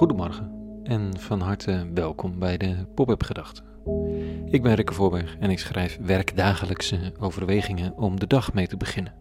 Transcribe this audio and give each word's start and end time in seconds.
Goedemorgen 0.00 0.50
en 0.82 1.18
van 1.18 1.40
harte 1.40 1.90
welkom 1.94 2.38
bij 2.38 2.56
de 2.56 2.86
Pop-up 2.94 3.22
Gedachten. 3.22 3.64
Ik 4.46 4.62
ben 4.62 4.74
Rikke 4.74 4.94
Voorberg 4.94 5.36
en 5.38 5.50
ik 5.50 5.58
schrijf 5.58 5.98
werkdagelijkse 6.02 7.12
overwegingen 7.18 7.96
om 7.96 8.20
de 8.20 8.26
dag 8.26 8.52
mee 8.52 8.66
te 8.66 8.76
beginnen. 8.76 9.14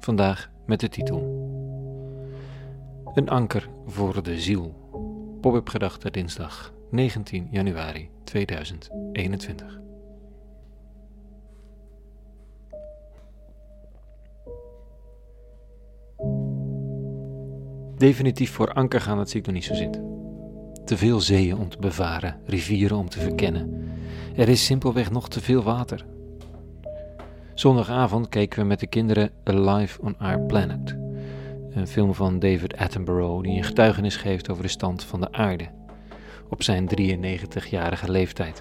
Vandaag 0.00 0.50
met 0.66 0.80
de 0.80 0.88
titel 0.88 1.18
Een 3.14 3.28
anker 3.28 3.68
voor 3.86 4.22
de 4.22 4.40
ziel. 4.40 4.74
Pop-up 5.40 5.68
Gedachten 5.68 6.12
dinsdag 6.12 6.72
19 6.90 7.48
januari 7.50 8.10
2021. 8.24 9.85
Definitief 17.96 18.50
voor 18.50 18.72
anker 18.72 19.00
gaan, 19.00 19.16
dat 19.16 19.30
zie 19.30 19.40
ik 19.40 19.46
nog 19.46 19.54
niet 19.54 19.64
zo 19.64 19.74
zitten. 19.74 20.04
Te 20.84 20.96
veel 20.96 21.20
zeeën 21.20 21.56
om 21.56 21.68
te 21.68 21.78
bevaren, 21.78 22.40
rivieren 22.44 22.96
om 22.96 23.08
te 23.08 23.20
verkennen. 23.20 23.90
Er 24.34 24.48
is 24.48 24.64
simpelweg 24.64 25.10
nog 25.10 25.28
te 25.28 25.40
veel 25.40 25.62
water. 25.62 26.04
Zondagavond 27.54 28.28
keken 28.28 28.58
we 28.58 28.64
met 28.64 28.80
de 28.80 28.86
kinderen 28.86 29.30
Alive 29.44 30.00
on 30.02 30.18
Our 30.18 30.40
Planet. 30.40 30.96
Een 31.70 31.86
film 31.86 32.14
van 32.14 32.38
David 32.38 32.76
Attenborough 32.76 33.42
die 33.42 33.56
een 33.56 33.64
getuigenis 33.64 34.16
geeft 34.16 34.50
over 34.50 34.62
de 34.62 34.68
stand 34.68 35.04
van 35.04 35.20
de 35.20 35.32
aarde. 35.32 35.68
Op 36.48 36.62
zijn 36.62 36.88
93-jarige 37.00 38.10
leeftijd. 38.10 38.60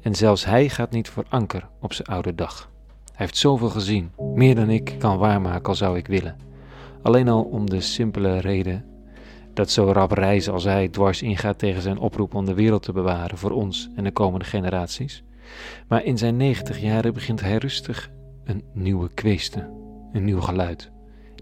En 0.00 0.14
zelfs 0.14 0.44
hij 0.44 0.68
gaat 0.68 0.90
niet 0.90 1.08
voor 1.08 1.24
anker 1.28 1.68
op 1.80 1.92
zijn 1.92 2.08
oude 2.08 2.34
dag. 2.34 2.70
Hij 3.04 3.26
heeft 3.26 3.36
zoveel 3.36 3.70
gezien, 3.70 4.12
meer 4.34 4.54
dan 4.54 4.70
ik 4.70 4.94
kan 4.98 5.18
waarmaken 5.18 5.68
al 5.68 5.74
zou 5.74 5.98
ik 5.98 6.06
willen. 6.06 6.36
Alleen 7.06 7.28
al 7.28 7.42
om 7.42 7.70
de 7.70 7.80
simpele 7.80 8.38
reden 8.38 8.84
dat 9.54 9.70
zo 9.70 9.92
rap 9.92 10.10
reizen 10.10 10.52
als 10.52 10.64
hij 10.64 10.88
dwars 10.88 11.22
ingaat 11.22 11.58
tegen 11.58 11.82
zijn 11.82 11.98
oproep 11.98 12.34
om 12.34 12.44
de 12.44 12.54
wereld 12.54 12.82
te 12.82 12.92
bewaren 12.92 13.38
voor 13.38 13.50
ons 13.50 13.88
en 13.96 14.04
de 14.04 14.10
komende 14.10 14.44
generaties. 14.44 15.22
Maar 15.88 16.04
in 16.04 16.18
zijn 16.18 16.36
90 16.36 16.78
jaren 16.78 17.14
begint 17.14 17.40
hij 17.40 17.56
rustig 17.56 18.10
een 18.44 18.64
nieuwe 18.72 19.10
kweeste, 19.14 19.70
een 20.12 20.24
nieuw 20.24 20.40
geluid. 20.40 20.90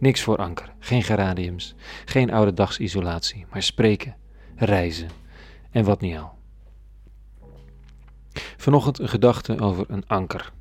Niks 0.00 0.22
voor 0.22 0.36
anker, 0.36 0.74
geen 0.78 1.02
geraniums, 1.02 1.74
geen 2.04 2.32
oude 2.32 2.52
dagsisolatie, 2.52 3.46
maar 3.50 3.62
spreken, 3.62 4.16
reizen 4.56 5.08
en 5.70 5.84
wat 5.84 6.00
niet 6.00 6.16
al. 6.16 6.32
Vanochtend 8.56 8.98
een 8.98 9.08
gedachte 9.08 9.60
over 9.60 9.84
een 9.88 10.06
anker. 10.06 10.52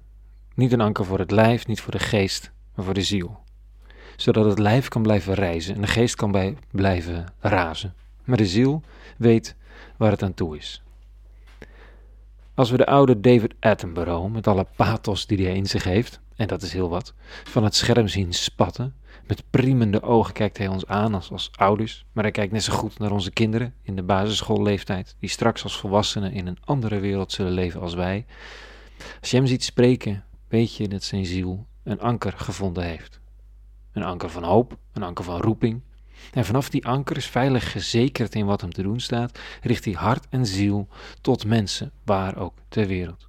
Niet 0.56 0.72
een 0.72 0.81
anker 0.81 1.06
voor 1.06 1.19
het 1.19 1.31
lijf, 1.31 1.67
niet 1.67 1.81
voor 1.81 1.91
de 1.91 2.00
geest, 2.00 2.52
maar 2.75 2.85
voor 2.85 2.94
de 2.94 3.03
ziel 3.03 3.42
zodat 4.16 4.45
het 4.45 4.59
lijf 4.59 4.88
kan 4.88 5.02
blijven 5.02 5.33
reizen 5.33 5.75
en 5.75 5.81
de 5.81 5.88
geest 5.88 6.16
kan 6.16 6.31
bij 6.31 6.58
blijven 6.72 7.25
razen. 7.39 7.94
Maar 8.23 8.38
de 8.38 8.45
ziel 8.45 8.81
weet 9.17 9.56
waar 9.97 10.11
het 10.11 10.23
aan 10.23 10.33
toe 10.33 10.58
is. 10.58 10.83
Als 12.53 12.72
we 12.72 12.78
de 12.78 12.86
oude 12.86 13.19
David 13.19 13.53
Attenborough, 13.59 14.34
met 14.34 14.47
alle 14.47 14.67
pathos 14.75 15.25
die 15.25 15.45
hij 15.45 15.56
in 15.56 15.66
zich 15.66 15.84
heeft, 15.84 16.19
en 16.36 16.47
dat 16.47 16.61
is 16.61 16.73
heel 16.73 16.89
wat, 16.89 17.14
van 17.44 17.64
het 17.64 17.75
scherm 17.75 18.08
zien 18.08 18.34
spatten, 18.34 18.95
met 19.28 19.44
priemende 19.50 20.02
ogen 20.02 20.34
kijkt 20.34 20.58
hij 20.58 20.67
ons 20.67 20.86
aan 20.86 21.14
als, 21.14 21.31
als 21.31 21.52
ouders, 21.56 22.06
maar 22.11 22.23
hij 22.23 22.34
kijkt 22.34 22.52
net 22.52 22.64
zo 22.64 22.73
goed 22.73 23.00
naar 23.00 23.11
onze 23.11 23.31
kinderen 23.31 23.73
in 23.81 23.95
de 23.95 24.03
basisschoolleeftijd, 24.03 25.16
die 25.19 25.30
straks 25.30 25.64
als 25.64 25.78
volwassenen 25.78 26.31
in 26.31 26.47
een 26.47 26.58
andere 26.64 27.00
wereld 27.00 27.31
zullen 27.31 27.52
leven 27.52 27.81
als 27.81 27.94
wij. 27.94 28.25
Als 29.19 29.31
je 29.31 29.38
hem 29.38 29.45
ziet 29.45 29.64
spreken, 29.64 30.23
weet 30.47 30.75
je 30.75 30.88
dat 30.88 31.03
zijn 31.03 31.25
ziel 31.25 31.66
een 31.84 32.00
anker 32.00 32.34
gevonden 32.36 32.84
heeft. 32.84 33.19
Een 33.94 34.03
anker 34.03 34.30
van 34.30 34.44
hoop, 34.44 34.77
een 34.94 35.03
anker 35.03 35.23
van 35.23 35.41
roeping. 35.41 35.81
En 36.33 36.45
vanaf 36.45 36.69
die 36.69 36.86
anker 36.86 37.17
is 37.17 37.27
veilig 37.27 37.72
gezekerd 37.72 38.35
in 38.35 38.45
wat 38.45 38.61
hem 38.61 38.73
te 38.73 38.81
doen 38.81 39.00
staat, 39.00 39.39
richt 39.61 39.85
hij 39.85 39.94
hart 39.94 40.27
en 40.30 40.45
ziel 40.45 40.88
tot 41.22 41.45
mensen, 41.45 41.91
waar 42.03 42.38
ook 42.38 42.53
ter 42.68 42.88
wereld. 42.88 43.28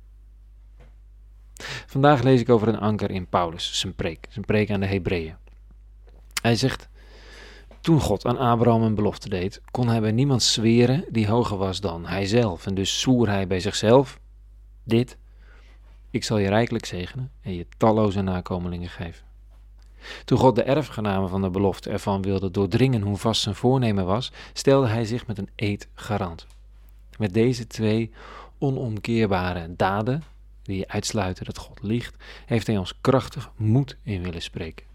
Vandaag 1.87 2.23
lees 2.23 2.41
ik 2.41 2.49
over 2.49 2.69
een 2.69 2.79
anker 2.79 3.11
in 3.11 3.27
Paulus, 3.27 3.79
zijn 3.81 3.95
preek, 3.95 4.27
zijn 4.29 4.45
preek 4.45 4.71
aan 4.71 4.81
de 4.81 4.87
Hebreeën. 4.87 5.37
Hij 6.43 6.57
zegt: 6.57 6.89
Toen 7.81 8.01
God 8.01 8.27
aan 8.27 8.39
Abraham 8.39 8.83
een 8.83 8.95
belofte 8.95 9.29
deed, 9.29 9.61
kon 9.71 9.89
hij 9.89 10.01
bij 10.01 10.13
niemand 10.13 10.43
zweren 10.43 11.05
die 11.09 11.29
hoger 11.29 11.57
was 11.57 11.81
dan 11.81 12.07
hijzelf. 12.07 12.67
En 12.67 12.75
dus 12.75 13.01
zwoer 13.01 13.29
hij 13.29 13.47
bij 13.47 13.61
zichzelf: 13.61 14.21
Dit, 14.85 15.19
ik 16.11 16.25
zal 16.25 16.39
je 16.39 16.49
rijkelijk 16.49 16.87
zegenen 16.87 17.31
en 17.41 17.55
je 17.55 17.67
talloze 17.77 18.21
nakomelingen 18.21 18.89
geven. 18.89 19.24
Toen 20.25 20.39
God 20.39 20.55
de 20.55 20.63
erfgename 20.63 21.29
van 21.29 21.43
de 21.43 21.51
belofte 21.51 21.91
ervan 21.91 22.23
wilde 22.23 22.51
doordringen 22.51 23.03
hoe 23.03 23.17
vast 23.17 23.43
zijn 23.43 23.55
voornemen 23.55 24.07
was, 24.07 24.33
stelde 24.53 24.87
hij 24.87 25.05
zich 25.05 25.27
met 25.27 25.39
een 25.39 25.51
eed 25.57 25.89
garant. 25.95 26.47
Met 27.19 27.35
deze 27.35 27.67
twee 27.67 28.11
onomkeerbare 28.59 29.75
daden, 29.77 30.23
die 30.63 30.91
uitsluiten 30.91 31.45
dat 31.45 31.59
God 31.59 31.83
liegt, 31.83 32.17
heeft 32.47 32.67
hij 32.67 32.77
ons 32.77 33.01
krachtig 33.01 33.51
moed 33.57 33.97
in 34.03 34.23
willen 34.23 34.43
spreken. 34.43 34.87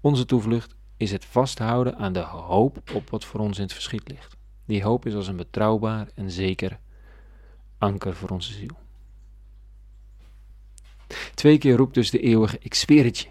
Onze 0.00 0.24
toevlucht 0.24 0.74
is 0.96 1.10
het 1.10 1.24
vasthouden 1.24 1.96
aan 1.96 2.12
de 2.12 2.20
hoop 2.20 2.82
op 2.94 3.10
wat 3.10 3.24
voor 3.24 3.40
ons 3.40 3.56
in 3.56 3.62
het 3.62 3.72
verschiet 3.72 4.08
ligt. 4.08 4.36
Die 4.64 4.82
hoop 4.82 5.06
is 5.06 5.14
als 5.14 5.28
een 5.28 5.36
betrouwbaar 5.36 6.08
en 6.14 6.30
zeker 6.30 6.78
anker 7.78 8.14
voor 8.14 8.28
onze 8.28 8.52
ziel. 8.52 8.76
Twee 11.34 11.58
keer 11.58 11.76
roept 11.76 11.94
dus 11.94 12.10
de 12.10 12.20
eeuwige, 12.20 12.58
ik 12.60 12.74
zweer 12.74 13.04
het 13.04 13.18
je. 13.18 13.28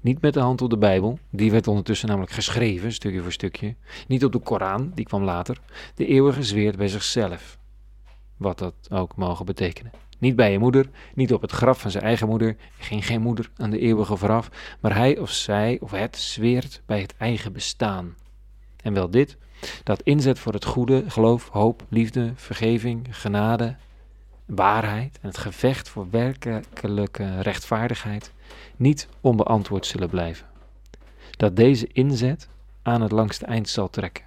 Niet 0.00 0.20
met 0.20 0.34
de 0.34 0.40
hand 0.40 0.62
op 0.62 0.70
de 0.70 0.78
Bijbel, 0.78 1.18
die 1.30 1.50
werd 1.50 1.68
ondertussen 1.68 2.08
namelijk 2.08 2.32
geschreven, 2.32 2.92
stukje 2.92 3.22
voor 3.22 3.32
stukje. 3.32 3.74
Niet 4.08 4.24
op 4.24 4.32
de 4.32 4.38
Koran, 4.38 4.92
die 4.94 5.04
kwam 5.04 5.22
later. 5.22 5.60
De 5.94 6.06
eeuwige 6.06 6.42
zweert 6.42 6.76
bij 6.76 6.88
zichzelf. 6.88 7.58
Wat 8.36 8.58
dat 8.58 8.74
ook 8.90 9.16
mogen 9.16 9.46
betekenen. 9.46 9.92
Niet 10.18 10.36
bij 10.36 10.52
je 10.52 10.58
moeder, 10.58 10.90
niet 11.14 11.32
op 11.32 11.40
het 11.40 11.52
graf 11.52 11.80
van 11.80 11.90
zijn 11.90 12.04
eigen 12.04 12.28
moeder. 12.28 12.48
Er 12.48 12.84
ging 12.84 13.06
geen 13.06 13.20
moeder 13.20 13.50
aan 13.56 13.70
de 13.70 13.78
eeuwige 13.78 14.16
vooraf, 14.16 14.50
maar 14.80 14.96
hij 14.96 15.18
of 15.18 15.30
zij 15.30 15.78
of 15.80 15.90
het 15.90 16.16
zweert 16.16 16.82
bij 16.86 17.00
het 17.00 17.14
eigen 17.16 17.52
bestaan. 17.52 18.14
En 18.82 18.92
wel 18.92 19.10
dit, 19.10 19.36
dat 19.82 20.02
inzet 20.02 20.38
voor 20.38 20.52
het 20.52 20.64
goede, 20.64 21.04
geloof, 21.08 21.48
hoop, 21.48 21.84
liefde, 21.88 22.32
vergeving, 22.34 23.06
genade 23.10 23.76
waarheid 24.46 25.18
en 25.20 25.28
het 25.28 25.38
gevecht 25.38 25.88
voor 25.88 26.10
werkelijke 26.10 27.40
rechtvaardigheid 27.40 28.32
niet 28.76 29.08
onbeantwoord 29.20 29.86
zullen 29.86 30.08
blijven. 30.08 30.46
Dat 31.30 31.56
deze 31.56 31.86
inzet 31.92 32.48
aan 32.82 33.02
het 33.02 33.12
langste 33.12 33.46
eind 33.46 33.68
zal 33.68 33.90
trekken. 33.90 34.24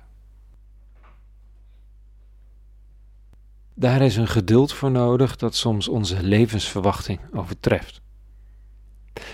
Daar 3.74 4.02
is 4.02 4.16
een 4.16 4.28
geduld 4.28 4.74
voor 4.74 4.92
nodig 4.92 5.36
dat 5.36 5.56
soms 5.56 5.88
onze 5.88 6.24
levensverwachting 6.24 7.20
overtreft. 7.34 8.02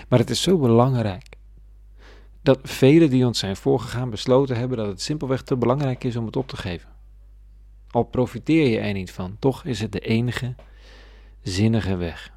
Maar 0.08 0.18
het 0.18 0.30
is 0.30 0.42
zo 0.42 0.58
belangrijk 0.58 1.36
dat 2.42 2.58
velen 2.62 3.10
die 3.10 3.26
ons 3.26 3.38
zijn 3.38 3.56
voorgegaan 3.56 4.10
besloten 4.10 4.56
hebben 4.56 4.76
dat 4.78 4.86
het 4.86 5.02
simpelweg 5.02 5.42
te 5.42 5.56
belangrijk 5.56 6.04
is 6.04 6.16
om 6.16 6.26
het 6.26 6.36
op 6.36 6.48
te 6.48 6.56
geven. 6.56 6.88
Al 7.90 8.02
profiteer 8.02 8.68
je 8.68 8.78
er 8.78 8.92
niet 8.92 9.12
van, 9.12 9.36
toch 9.38 9.64
is 9.64 9.80
het 9.80 9.92
de 9.92 10.00
enige 10.00 10.54
zinnige 11.48 11.96
weg. 11.96 12.32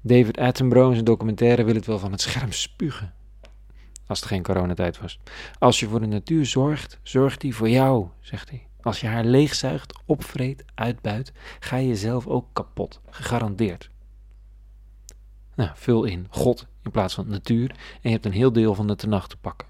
David 0.00 0.38
Attenborough 0.38 0.88
in 0.88 0.94
zijn 0.94 1.04
documentaire 1.04 1.64
wil 1.64 1.74
het 1.74 1.86
wel 1.86 1.98
van 1.98 2.12
het 2.12 2.20
scherm 2.20 2.52
spugen. 2.52 3.14
Als 4.06 4.20
het 4.20 4.28
geen 4.28 4.42
coronatijd 4.42 5.00
was. 5.00 5.18
Als 5.58 5.80
je 5.80 5.88
voor 5.88 6.00
de 6.00 6.06
natuur 6.06 6.46
zorgt, 6.46 6.98
zorgt 7.02 7.40
die 7.40 7.54
voor 7.54 7.68
jou, 7.68 8.08
zegt 8.20 8.48
hij. 8.48 8.66
Als 8.80 9.00
je 9.00 9.06
haar 9.06 9.24
leegzuigt, 9.24 10.00
opvreet, 10.06 10.64
uitbuit, 10.74 11.32
ga 11.60 11.76
je 11.76 11.88
jezelf 11.88 12.26
ook 12.26 12.46
kapot. 12.52 13.00
Gegarandeerd. 13.10 13.90
Nou, 15.54 15.70
vul 15.74 16.04
in 16.04 16.26
God 16.30 16.66
in 16.82 16.90
plaats 16.90 17.14
van 17.14 17.28
natuur 17.28 17.70
en 17.70 18.00
je 18.02 18.10
hebt 18.10 18.24
een 18.24 18.32
heel 18.32 18.52
deel 18.52 18.74
van 18.74 18.86
de 18.86 18.96
tenacht 18.96 19.30
te 19.30 19.36
pakken. 19.36 19.68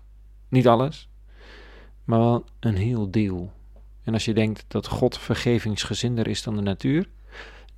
Niet 0.49 0.69
alles, 0.69 1.09
maar 2.05 2.19
wel 2.19 2.45
een 2.61 2.77
heel 2.77 3.11
deel. 3.11 3.53
En 4.03 4.13
als 4.13 4.25
je 4.25 4.35
denkt 4.35 4.65
dat 4.69 4.87
God 4.87 5.19
vergevingsgezinder 5.19 6.29
is 6.29 6.43
dan 6.43 6.57
de 6.57 6.63
natuur, 6.63 7.09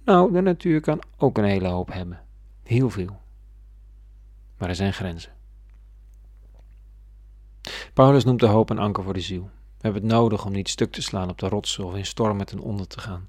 nou, 0.05 0.33
de 0.33 0.41
natuur 0.41 0.81
kan 0.81 1.03
ook 1.17 1.39
een 1.39 1.45
hele 1.45 1.69
hoop 1.69 1.93
hebben. 1.93 2.21
Heel 2.63 2.91
veel. 2.91 3.21
Maar 4.59 4.69
er 4.69 4.75
zijn 4.75 4.93
grenzen. 4.93 5.33
Paulus 7.93 8.25
noemt 8.25 8.41
de 8.41 8.47
hoop 8.47 8.71
een 8.71 8.79
anker 8.79 9.03
voor 9.05 9.13
de 9.13 9.21
ziel. 9.21 9.43
We 9.43 9.91
hebben 9.91 10.03
het 10.03 10.13
nodig 10.13 10.47
om 10.47 10.53
niet 10.53 10.69
stuk 10.69 10.93
te 10.93 11.03
slaan 11.03 11.31
op 11.31 11.39
de 11.39 11.49
rotsen 11.49 11.85
of 11.85 11.95
in 11.95 12.07
stormen 12.07 12.47
ten 12.47 12.59
onder 12.59 12.87
te 12.87 13.01
gaan. 13.01 13.29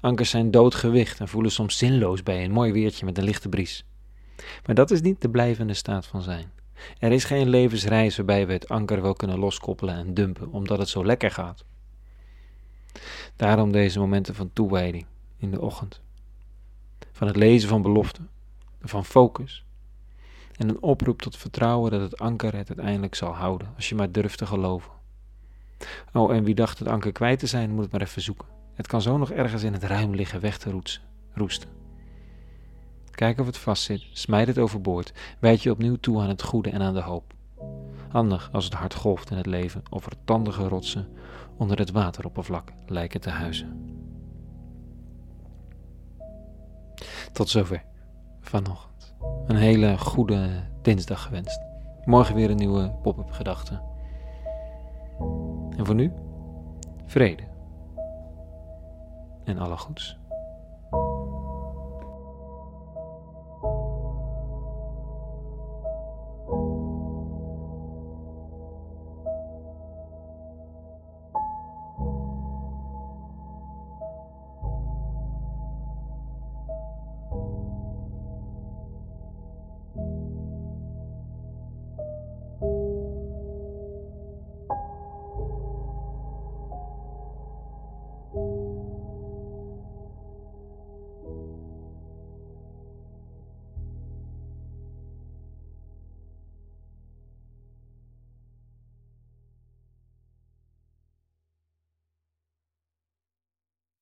Ankers 0.00 0.30
zijn 0.30 0.50
doodgewicht 0.50 1.20
en 1.20 1.28
voelen 1.28 1.52
soms 1.52 1.78
zinloos 1.78 2.22
bij 2.22 2.44
een 2.44 2.50
mooi 2.50 2.72
weertje 2.72 3.04
met 3.04 3.18
een 3.18 3.24
lichte 3.24 3.48
bries. 3.48 3.84
Maar 4.66 4.74
dat 4.74 4.90
is 4.90 5.00
niet 5.00 5.20
de 5.20 5.30
blijvende 5.30 5.74
staat 5.74 6.06
van 6.06 6.22
zijn. 6.22 6.52
Er 6.98 7.12
is 7.12 7.24
geen 7.24 7.48
levensreis 7.48 8.16
waarbij 8.16 8.46
we 8.46 8.52
het 8.52 8.68
anker 8.68 9.02
wel 9.02 9.14
kunnen 9.14 9.38
loskoppelen 9.38 9.94
en 9.94 10.14
dumpen, 10.14 10.52
omdat 10.52 10.78
het 10.78 10.88
zo 10.88 11.04
lekker 11.04 11.30
gaat. 11.30 11.64
Daarom 13.40 13.72
deze 13.72 13.98
momenten 13.98 14.34
van 14.34 14.50
toewijding 14.52 15.06
in 15.36 15.50
de 15.50 15.60
ochtend. 15.60 16.00
Van 17.12 17.26
het 17.26 17.36
lezen 17.36 17.68
van 17.68 17.82
beloften, 17.82 18.28
van 18.82 19.04
focus. 19.04 19.64
En 20.56 20.68
een 20.68 20.82
oproep 20.82 21.22
tot 21.22 21.36
vertrouwen 21.36 21.90
dat 21.90 22.00
het 22.00 22.18
anker 22.18 22.56
het 22.56 22.68
uiteindelijk 22.68 23.14
zal 23.14 23.32
houden, 23.32 23.72
als 23.76 23.88
je 23.88 23.94
maar 23.94 24.12
durft 24.12 24.38
te 24.38 24.46
geloven. 24.46 24.92
Oh, 26.12 26.34
en 26.34 26.44
wie 26.44 26.54
dacht 26.54 26.78
het 26.78 26.88
anker 26.88 27.12
kwijt 27.12 27.38
te 27.38 27.46
zijn, 27.46 27.70
moet 27.70 27.82
het 27.82 27.92
maar 27.92 28.02
even 28.02 28.22
zoeken. 28.22 28.46
Het 28.74 28.86
kan 28.86 29.02
zo 29.02 29.18
nog 29.18 29.30
ergens 29.30 29.62
in 29.62 29.72
het 29.72 29.84
ruim 29.84 30.14
liggen 30.14 30.40
weg 30.40 30.58
te 30.58 30.80
roesten. 31.34 31.70
Kijk 33.10 33.40
of 33.40 33.46
het 33.46 33.58
vastzit, 33.58 34.06
smijt 34.12 34.46
het 34.46 34.58
overboord, 34.58 35.12
wijd 35.38 35.62
je 35.62 35.70
opnieuw 35.70 35.96
toe 35.96 36.20
aan 36.20 36.28
het 36.28 36.42
goede 36.42 36.70
en 36.70 36.82
aan 36.82 36.94
de 36.94 37.02
hoop. 37.02 37.34
Handig 38.10 38.48
als 38.52 38.64
het 38.64 38.74
hart 38.74 38.94
golft 38.94 39.30
in 39.30 39.36
het 39.36 39.46
leven 39.46 39.82
of 39.90 40.06
er 40.06 40.12
tandige 40.24 40.68
rotsen 40.68 41.08
onder 41.56 41.78
het 41.78 41.90
wateroppervlak 41.90 42.72
lijken 42.86 43.20
te 43.20 43.30
huizen. 43.30 43.98
Tot 47.32 47.48
zover 47.48 47.84
vanochtend. 48.40 49.14
Een 49.46 49.56
hele 49.56 49.98
goede 49.98 50.48
dinsdag 50.82 51.22
gewenst. 51.22 51.60
Morgen 52.04 52.34
weer 52.34 52.50
een 52.50 52.56
nieuwe 52.56 52.90
pop-up 53.02 53.30
gedachte. 53.30 53.80
En 55.76 55.86
voor 55.86 55.94
nu, 55.94 56.12
vrede 57.06 57.42
en 59.44 59.58
alle 59.58 59.76
goeds. 59.76 60.19